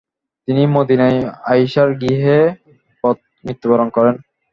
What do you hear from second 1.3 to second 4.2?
আয়িশার গৃহে মৃত্যুবরণ করেন।